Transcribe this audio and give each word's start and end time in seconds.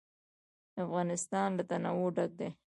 افغانستان 0.83 1.49
له 1.57 1.63
تنوع 1.69 2.07
ډک 2.15 2.31
دی. 2.39 2.49